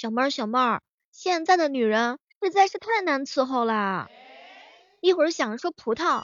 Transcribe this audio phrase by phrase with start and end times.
[0.00, 0.80] 小妹儿小妹儿，
[1.12, 4.08] 现在的女人实在是太难伺候了。
[5.02, 6.22] 一会儿想说葡萄，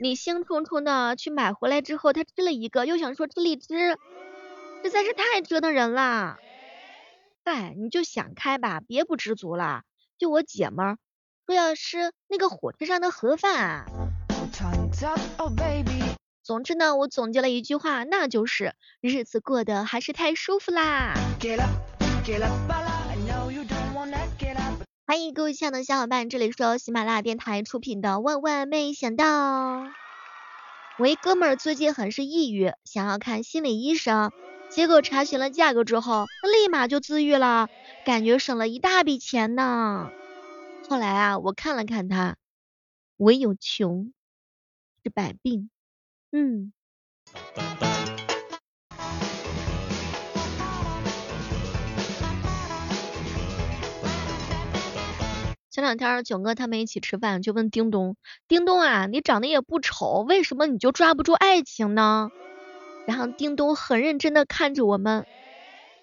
[0.00, 3.98] 你兴冲冲的去买回来之后，她吃了一个，又想说吃荔枝，
[4.84, 6.36] 实在是太折腾人了。
[7.42, 9.82] 哎，你就想开吧，别不知足了。
[10.18, 10.98] 就我姐们儿
[11.46, 13.86] 说要吃那个火车上的盒饭啊。
[16.44, 21.14] 总之呢，我总结了一句话，那就是日子过得还是太舒服啦。
[25.06, 29.84] 欢迎各位亲爱的小伙伴，这里是由喜马拉雅电台出品的万万没想到。
[30.98, 34.32] 我一哥们儿最近很是抑郁，想要看心理医生，
[34.68, 37.68] 结果查询了价格之后，立马就自愈了，
[38.04, 40.10] 感觉省了一大笔钱呢。
[40.88, 42.36] 后来啊，我看了看他，
[43.16, 44.12] 唯有穷
[45.02, 45.70] 是百病。
[46.32, 46.72] 嗯。
[55.76, 58.16] 前两天囧哥他们一起吃饭，就问叮咚，
[58.48, 62.30] 叮咚啊，你长得也不丑，为什么你就抓不住爱情呢？
[63.06, 65.26] 然后叮咚很认真的看着我们，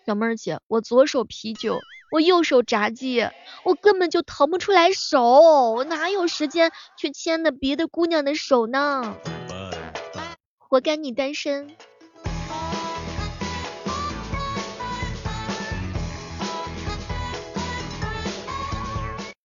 [0.06, 1.80] 小妹儿姐，我左手啤酒，
[2.12, 3.28] 我右手炸鸡，
[3.64, 5.24] 我根本就腾不出来手，
[5.72, 9.18] 我哪有时间去牵的别的姑娘的手呢？
[10.60, 11.76] 活该你单身。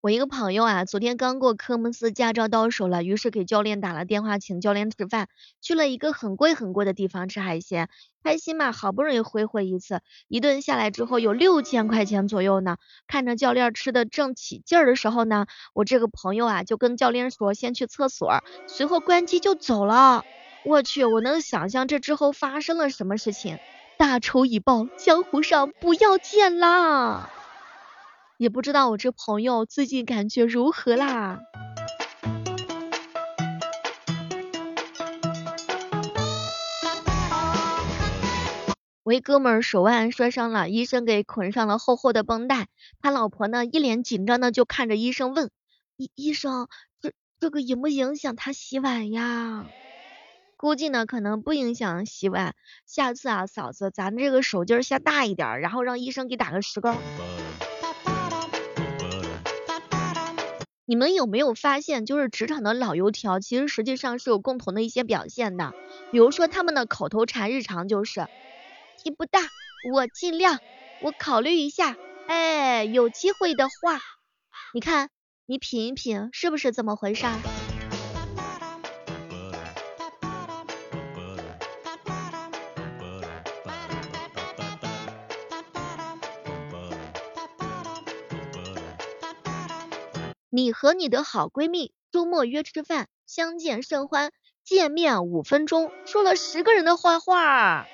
[0.04, 5.28] 我一个朋友啊，昨天刚过科目四驾照到手了，于是给教练打了电话，请教练吃饭，
[5.62, 7.88] 去了一个很贵很贵的地方吃海鲜，
[8.22, 12.76] 开心嘛，好不容易挥霍一次，一顿下来之后有六千块钱左右呢。
[13.06, 20.26] 看着教练吃的正起劲儿的时候呢，我这个朋友啊就跟教练说先去厕所，随后关机就走了。
[20.66, 23.58] 我去，我能想象这之后发生了什么事情，
[23.96, 27.30] 大仇已报，江湖上不要见啦！
[28.36, 31.38] 也不知道我这朋友最近感觉如何啦？
[39.04, 42.66] 我一哥们儿手腕摔伤了，医生给捆上了厚厚的绷带，
[43.00, 45.50] 他老婆呢一脸紧张的就看着医生问：
[45.96, 46.66] 医医生，
[47.00, 49.66] 这这个影不影响他洗碗呀？
[50.56, 52.56] 估计呢，可能不影响洗碗。
[52.86, 56.96] 下次啊，嫂子，咱这个手劲儿下大一点，然后让医生给打个石膏。
[60.86, 65.72] 你们有没有发现，就是职场的老油条，其实实际上是有共同的一些表现的。
[66.10, 68.26] 比如说他们的口头禅，日常就是
[69.02, 69.40] 题不大，
[69.92, 70.60] 我尽量，
[71.00, 71.96] 我考虑一下，
[72.26, 73.98] 哎，有机会的话，
[74.74, 75.08] 你看，
[75.46, 77.24] 你品一品，是不是这么回事？
[90.54, 94.30] 你和你的好闺蜜周末约吃饭，相见甚欢，
[94.64, 97.88] 见面五分钟，说了十个人的坏话。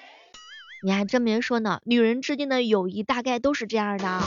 [0.84, 4.20] 你还真别说呢，女人之间的友谊大概都是这样的。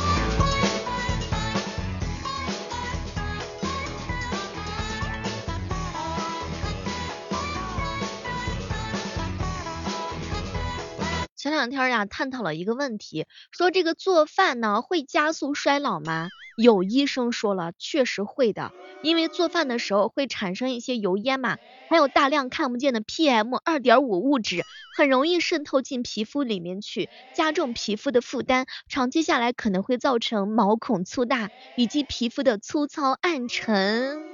[11.43, 16.29] 前两天呀，探讨了一个问题，说这个做饭呢会加速衰老吗？
[16.55, 18.71] 有医生说了，确实会的，
[19.01, 21.57] 因为做饭的时候会产生一些油烟嘛，
[21.89, 24.63] 还有大量看不见的 PM 二点五物质，
[24.95, 34.32] 很容易渗透进皮肤里面去，加重皮肤的负担，长期下来可能会造成毛孔粗大以及皮肤的粗糙暗沉。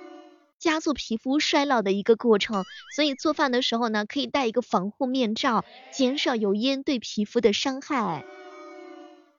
[0.60, 8.24] 加速皮肤衰老的一个过程，所以做饭的时候呢，可以戴一个防护面罩，减少油烟对皮肤的伤害。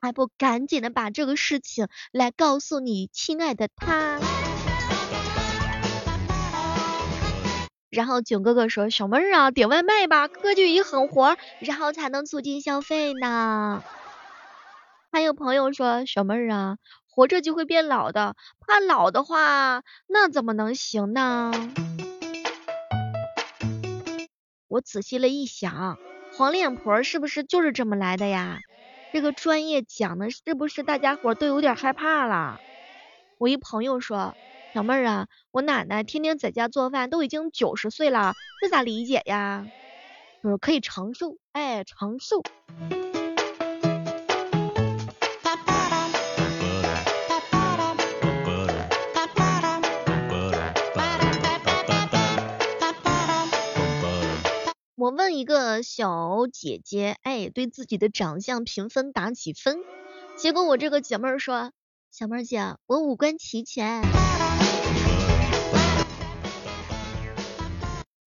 [0.01, 4.19] 还不赶紧的把这个事情来告诉你亲爱的他。
[7.91, 13.83] 然后囧哥哥说：“小妹儿啊，点外卖吧，科技一狠活，然后才能促进消费呢。”
[15.33, 16.77] 朋友说：“小妹儿啊。”
[17.13, 21.51] 活着就会变老的，怕老的话，那怎么能行呢？
[24.69, 25.97] 我仔细了一想，
[26.37, 28.59] 黄脸婆是不是就是这么来的呀？
[29.11, 32.61] 这个专业讲的是不是大家伙都有点害怕了？
[33.37, 34.33] 我一朋友说，
[34.73, 39.67] 小妹儿啊，我奶奶天天在家做饭，都已经九十岁了，这咋理解呀？
[40.43, 42.41] 我说可以长寿，哎，长寿。
[55.01, 59.77] 我问一个小姐姐，哎，对自己的长相评分打几分？
[60.37, 61.71] 结果我这个姐妹儿说，
[62.11, 64.03] 小妹儿姐，我五官齐全。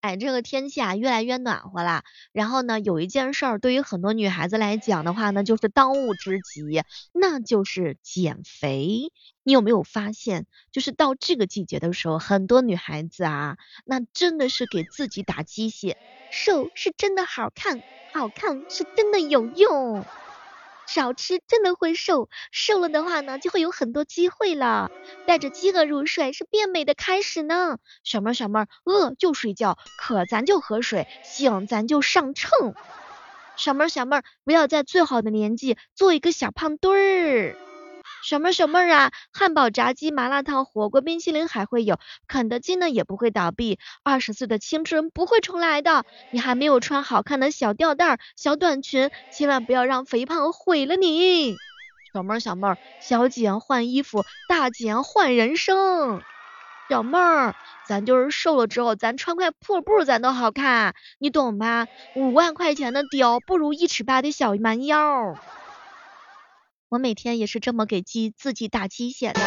[0.05, 6.83] 哎，这个天气啊越来越暖和了，然后呢，有一件事儿对于很多女孩子来讲的话呢，就是当务之急，
[7.15, 9.11] 那就是减肥。
[9.45, 13.57] 你有没有发现，就是到这个季节的时候，很多女孩子啊，
[13.87, 15.97] 那真的是给自己打鸡血，
[16.31, 17.81] 瘦是真的好看，
[18.13, 20.05] 好看是真的有用。
[20.87, 24.91] 少吃真的会瘦，瘦了的话呢，就会有很多机会了。
[25.27, 27.79] 带着饥饿入睡是变美的开始呢。
[28.03, 32.75] 小妹儿小妹儿，饿就睡觉，渴咱就喝水，醒咱就上秤。
[33.57, 37.57] 小妹儿小妹儿，不要在最好的年纪做一个小胖墩儿。
[38.27, 43.79] 小妹儿小妹儿啊，汉堡、炸鸡、麻辣烫、火锅、冰淇淋还会有，肯德基呢也不会倒闭。
[44.03, 51.55] 二十岁的青春不会重来的，你还没有穿好看的小吊带、小短裙，千万不要让肥胖毁了你。
[52.15, 56.23] 小妹儿小妹儿，小减换衣服，大减换人生。
[56.89, 57.55] 小妹儿，
[57.87, 61.89] 咱就是瘦了之后，咱穿块破布咱都好看，你懂吧？
[62.15, 65.37] 五万块钱的貂不如一尺八的小蛮腰。
[66.95, 69.41] 我每天也是这么给鸡自己打鸡血的。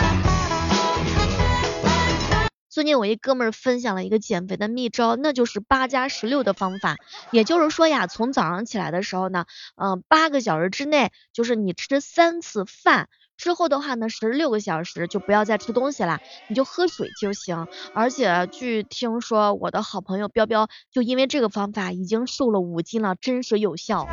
[2.68, 6.98] 最近我一哥们儿分享了一个减肥的秘招，那就是八加十六的方法。
[7.32, 9.46] 也就是说呀，从早上起来的时候呢，
[9.78, 13.08] 嗯，八个小时之内，就是你吃三次饭
[13.38, 16.20] 之后的话呢，十六个小时就不要再吃东西了，
[16.50, 17.66] 你就喝水就行。
[17.94, 24.06] 而且据听说，我的好朋友彪彪就因为这个方法已经瘦了五斤了，真实有效。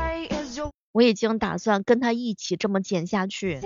[0.95, 3.59] 我已经打算跟他一起这么减下去。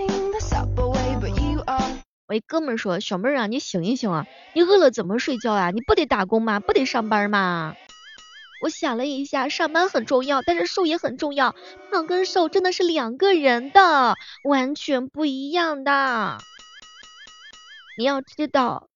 [2.26, 5.70] 我一哥们说，小妹儿啊，你醒一醒啊，你饿了怎么睡觉啊？
[5.70, 6.58] 你不得打工吗？
[6.58, 7.76] 不得上班吗？
[8.62, 11.54] 我想了一下，上班很重要，但是瘦也很重要。
[11.90, 14.14] 胖跟瘦真的是两个人的，
[14.44, 16.38] 完全不一样的。
[17.98, 18.88] 你要知道，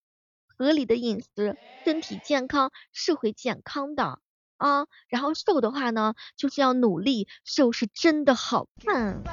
[0.56, 4.20] 合理的饮食，身体健康是会健康的。
[4.62, 9.24] 啊，然后瘦的话呢，就是要努力，瘦是真的好看。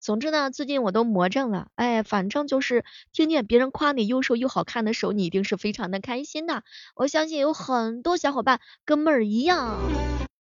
[0.00, 6.64] 总之呢，最近我都魔怔了，哎，反正就是听见别人夸你又瘦又好看的时候，你一定是非常的开心的。
[6.96, 9.78] 我相信有很多小伙伴跟妹儿一样，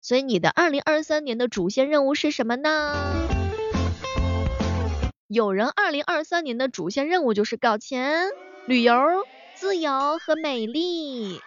[0.02, 2.94] 所以你的二零二三年的主线任务是什么呢？
[5.30, 8.28] 有人二零二三年的主线任务就是搞钱、
[8.66, 8.94] 旅游、
[9.56, 11.40] 自由和美丽。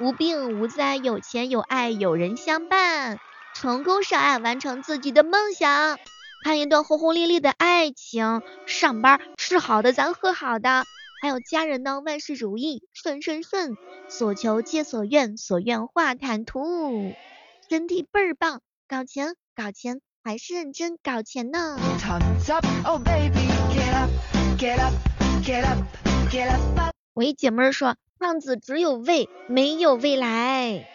[0.00, 3.18] 无病无灾，有钱有爱，有人相伴，
[3.54, 5.98] 成功上岸，完成自己的梦想，
[6.42, 10.86] 看一段轰轰烈烈的爱情，上班吃好的，咱喝好的，
[11.20, 13.76] 还有家人呢，万事如意，顺顺顺，
[14.08, 17.12] 所求皆所愿，所愿化坦途，
[17.68, 21.78] 身体倍儿棒，搞钱搞钱，还是认真搞钱呢。
[27.12, 27.96] 我一姐妹说。
[28.20, 30.86] 胖子只有胃，没有未来。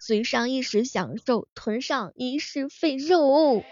[0.00, 3.64] 嘴上一时享受，臀上一世废肉。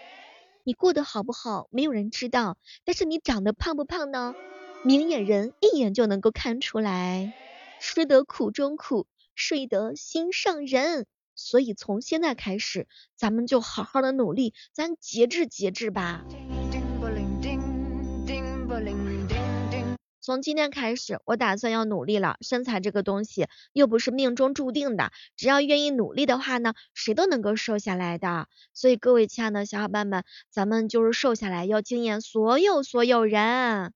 [0.64, 2.58] 你过得好不好，没有人知道。
[2.84, 4.34] 但是你长得胖不胖呢？
[4.82, 7.32] 明眼人一眼就能够看出来。
[7.78, 9.06] 吃得苦中苦，
[9.36, 11.06] 睡得心上人。
[11.36, 16.24] 所以从现在开始，咱们就好好的努力，咱节制节制吧。
[20.24, 22.38] 从今天开始，我打算要努力了。
[22.40, 28.48] 身材这个东西又不是命中注定的，只要愿意努力的话呢，谁都能够瘦下来的。
[28.72, 33.92] 所以各位亲爱的小伙伴们，咱们就是瘦下来要惊艳所有所有人，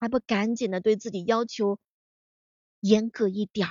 [0.00, 1.78] 还不赶紧的对自己要求
[2.80, 3.68] 严格一点。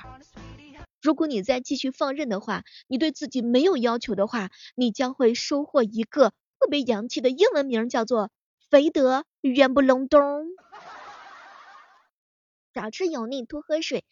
[1.02, 8.30] 如果你再继续放任的话，你对自己没有要求的话，你将会收获一个特别洋气的英文名，叫做
[8.70, 10.46] 肥得圆不隆咚。
[12.72, 14.04] 少吃油腻，多喝水，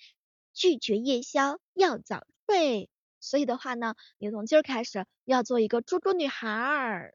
[0.52, 2.90] 拒绝夜宵，要早睡。
[3.20, 7.14] 所以的话呢，你从今儿开始要做一个猪猪女孩儿。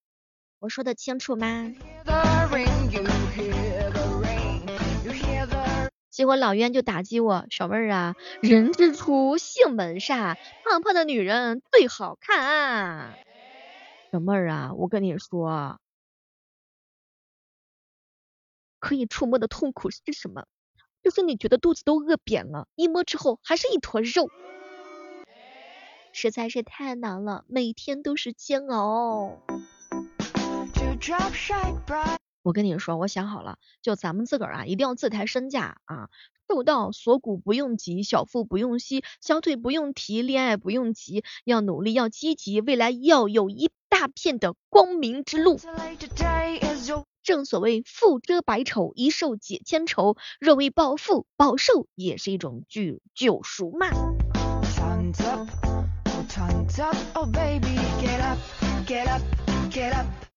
[0.60, 1.74] 我说的清楚吗？
[6.10, 13.18] 结果老冤就打击我，小妹儿啊，人之初性本善，胖胖的女人最好看。
[14.12, 15.82] 小妹儿啊，我跟你说，
[18.80, 20.46] 可以触摸的痛苦是什么？
[21.04, 24.30] 就是你觉得肚子都饿扁了，一摸之后还是一坨肉，
[26.14, 29.38] 实在是太难了，每天都是煎熬。
[32.42, 36.10] 我跟你说，我想好了，就咱们自个儿啊，一定要自抬身价啊。
[36.48, 45.60] 瘦到锁骨不用挤，小腹不用吸，小腿不用提，恋爱不用急，要努力要积极，未来要有一大片的光明之路。
[47.24, 50.18] 正所谓富遮百丑，一瘦解千愁。
[50.40, 53.88] 若为暴富，暴瘦也是一种救救赎嘛。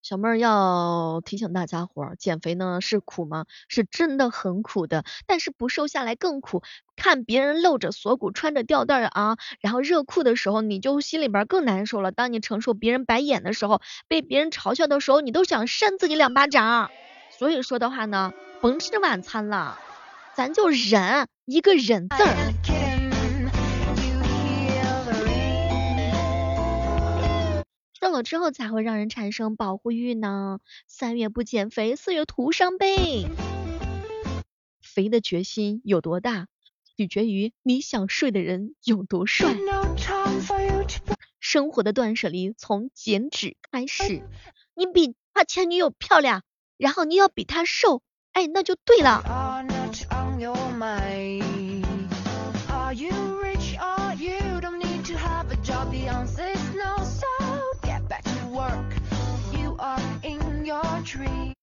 [0.03, 3.45] 小妹儿要提醒大家伙儿，减肥呢是苦吗？
[3.69, 6.63] 是真的很苦的，但是不瘦下来更苦。
[6.95, 12.13] 看别人露着锁骨，穿着吊带啊，然后热裤的时候，你就心里边更难受了。
[12.13, 16.91] 当你承受别人白眼的时候，被别人嘲笑的时候，你都想扇自己两巴掌。
[17.37, 19.77] 所以说的话呢，甭吃晚餐了，
[20.35, 22.86] 咱就忍一个忍字儿。
[28.07, 30.61] 瘦了之后才会让人产生保护欲呢。
[30.87, 33.27] 三月不减肥，四月徒伤悲。
[34.81, 36.47] 肥的决心有多大，
[36.97, 39.57] 取决于你想睡的人有多帅。
[41.41, 44.23] 生活的断舍离从减脂开始。
[44.77, 46.45] 你比他前女友漂亮，
[46.77, 49.67] 然后你要比他瘦，哎，那就对了。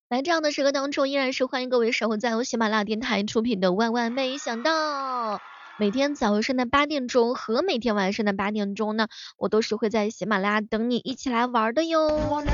[0.10, 5.38] 来这样的时刻当中，依然是欢迎各位守候在由喜马拉雅电台出品的《万万没想到》。
[5.80, 9.08] 每天早上的八点钟和每天晚上的八点钟呢，
[9.38, 12.44] 我都是会在喜马拉雅等你一起来玩的哟。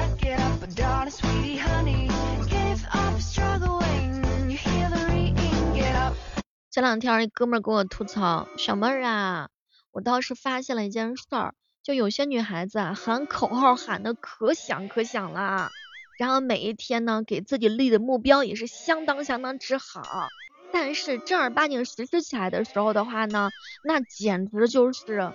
[6.71, 9.49] 前两天一哥们跟我吐槽，小妹儿啊，
[9.91, 11.53] 我倒是发现了一件事儿，
[11.83, 15.71] 就有些女孩子啊喊口号喊的可响可响了。
[16.19, 20.33] 然后每一天呢，给自己立的目标也是相当相当之好，
[20.69, 25.33] 但是正儿八经实施起来的时候的话呢，那简直就是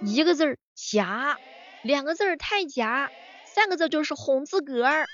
[0.00, 1.38] 一个字儿假，
[1.80, 3.12] 两个字儿太假，
[3.44, 5.08] 三个字就是哄自个儿。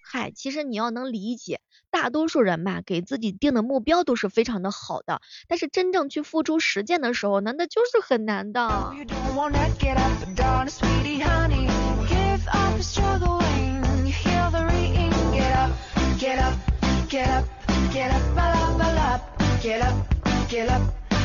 [0.00, 8.96] 嗨，其实你要能理解，大多数人吧，给自己定的目标都是非常的好的，但是真正去付出实践的时候，那那就是很难的。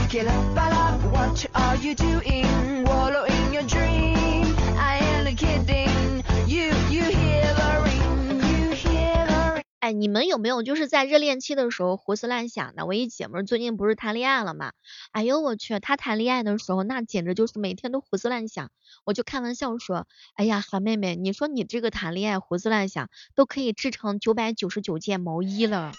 [0.09, 0.99] Get up, up.
[1.13, 2.83] What are you doing?
[2.85, 4.55] Wallowing your dream.
[4.75, 6.23] I ain't kidding.
[6.47, 9.63] You, you hear the ring, you hear the ring.
[9.81, 12.87] 哎，你们有没有就是在热恋期的时候胡思乱想的？
[12.87, 14.71] 我一姐们最近不是谈恋爱了吗？
[15.11, 18.71] 哎呦我去，她谈恋爱的时候那简直就是每天都胡思乱想。
[19.05, 25.91] 我就开玩笑说，哎呀，韩妹妹，你说你这个谈恋爱胡思乱想，都可以制成九百九十九件毛衣了。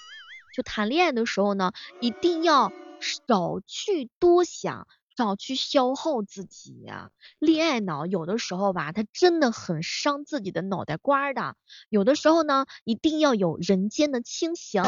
[0.53, 7.11] 就谈恋爱的时候呢，一定要少去多想，少去消耗自己呀。
[7.39, 11.57] 恋爱脑有的时候吧，它真的很伤自己的脑袋瓜的。
[11.89, 14.83] 有的时候呢，一定要有人间的清醒。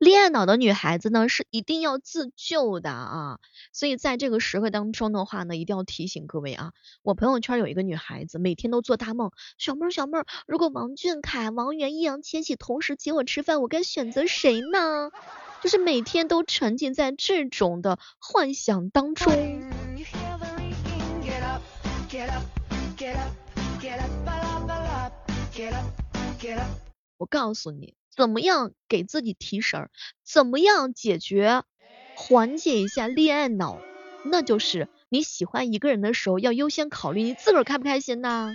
[0.00, 3.38] 恋爱脑的女孩子呢，是一定要自救的啊！
[3.70, 15.10] 所以在这个时刻当中的话呢，一定要提醒各位啊，我朋友圈有一个女孩子，每天都做大梦，小妹儿小妹儿，如果王俊凯、王源、易烊千玺同时请我吃饭，我该选择谁呢？
[15.62, 19.30] 就是每天都沉浸在这种的幻想当中。
[27.18, 29.88] 我告诉你，怎么样给自己提神，
[30.22, 31.62] 怎么样解决、
[32.14, 33.80] 缓解一下恋爱脑，
[34.26, 38.52] 那就是你喜欢一个人的时候，要优先考虑你自个儿开不开心呐。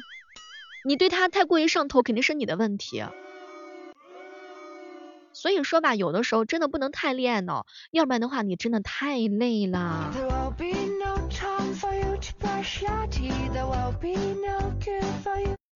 [0.88, 3.04] 你对他太过于上头，肯定是你的问题。
[5.34, 10.14] 所以说吧，有的时候真的不能太恋爱脑，要不然的话，你真的太累了。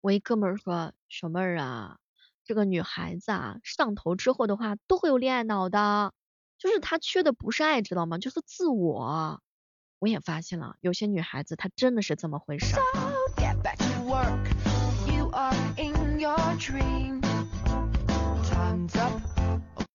[0.00, 1.98] 我一哥们儿说，小妹儿啊，
[2.46, 6.12] 这个女孩子啊，上头之后的话，都会有恋爱脑的，
[6.58, 8.18] 就是她缺的不是爱，知道吗？
[8.18, 9.42] 就是自我。
[9.98, 12.76] 我也发现了，有些女孩子她真的是这么回事。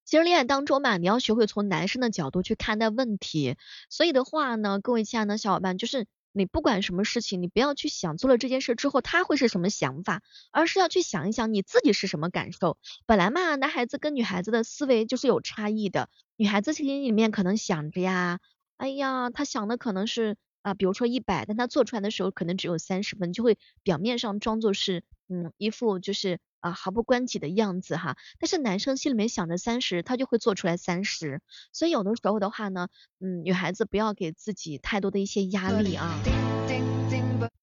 [0.03, 3.55] 其实恋爱当中嘛，你要学会从男生的角度去看待问题。
[3.89, 6.05] 所以的话呢，各位亲爱的小伙伴，就是。
[6.34, 10.22] 你不管什么事情，你不要去想做了这件事之后他会是什么想法，
[10.52, 12.78] 而是要去想一想你自己是什么感受。
[13.06, 16.10] 本来嘛，男孩子跟女孩子的思维就是有差异的。
[16.38, 18.40] 女孩子心里面可能想着呀，
[18.78, 32.90] 哎呀，她想的可能是啊，比如说一百，但她做出来的时候可能只有三十分，就会表面上装作是嗯一副就是啊毫不关己的样子哈，但是男生心里面想着三十，他就会做出来三十，所以有的时候的话呢，
[33.22, 36.20] 嗯，女孩子不要给自己太多的一些压力啊。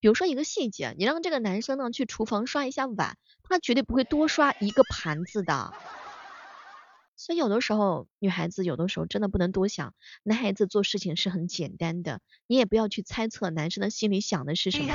[0.01, 5.75] 比如说一个细节，你让这个男生呢去厨房刷一下碗，他绝对不会多刷一个盘子的。
[7.17, 14.95] 所以有的时候，女孩子有的时候真的不能多想，男孩子做事情是很简单的，你也不要去猜测男生的心里想的是什么。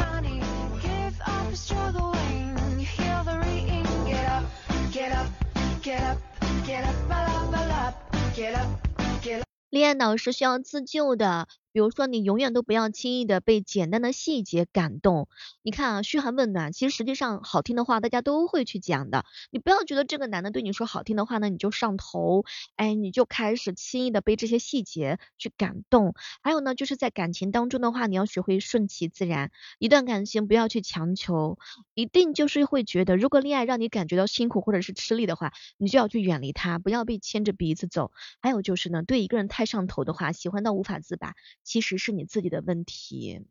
[9.69, 11.47] 恋爱脑是需要自救的。
[11.73, 15.27] 比如说，你永远都不要轻易的被简单的细节感动。
[15.63, 19.25] 你看啊，嘘寒问暖，其实实际上好听的话大家都会去讲的。
[19.49, 26.13] 你不要觉得这个男的对你说好听的话呢，你就上头，哎，你就开始轻易的被这些细节去感动。
[26.43, 29.49] 还有呢，就是在感情当中的话，你要学会顺其自然。
[29.79, 31.57] 一段感情不要去强求，
[31.95, 38.11] 一定就是会觉得，如果恋爱让你感觉到辛苦或者是吃力的话，你就要去远离他，不要被牵着鼻子走。
[38.41, 41.33] 还有就是呢，对一个人太上头的话，喜欢到无法自拔。
[41.63, 43.45] 其实是你自己的问题，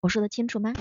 [0.00, 0.72] 我说的清楚吗？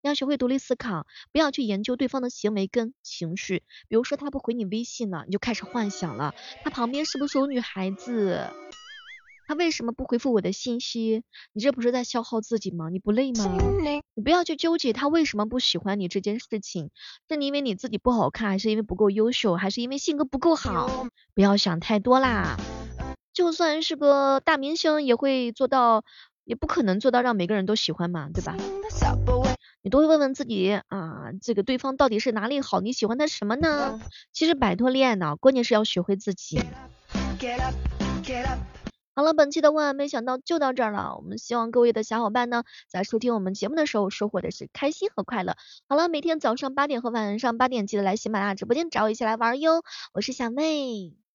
[0.00, 3.64] 要学会独立思考，不要去研究对方的行为跟情绪。
[3.88, 8.48] 比如说他不回你微信了，你就开始幻想了，他旁边是不是有女孩子？
[9.46, 11.24] 他为什么不回复我的信息？
[11.52, 12.90] 你这不是在消耗自己吗？
[12.90, 13.44] 你不累吗？
[14.14, 16.90] 你不要去纠结他为什么不喜欢你这件事情，
[17.28, 21.08] 是因为你自己不好看，还是因为不够优秀，还是因为性格不够好？
[21.34, 22.56] 不要想太多啦。
[23.38, 26.02] 就算是个大明星，也会做到，
[26.42, 28.56] 也不可能做到让每个人都喜欢嘛，对吧？
[29.80, 32.80] 你都会问问自己啊，这个对方到底是哪里好？
[32.80, 34.00] 你喜欢他什么呢？
[34.32, 36.60] 其实摆脱恋爱脑，关键是要学会自己。
[39.14, 41.14] 好了，本期的万万没想到就到这儿了。
[41.16, 45.56] 我们希望各位的小伙伴呢，在收听我们节目的时候，收获的是开心和快乐。
[45.88, 49.84] 好了，每天早上八点和晚上八点，记得来喜马拉雅直播间找我一起来玩哟。
[50.12, 51.27] 我是小妹。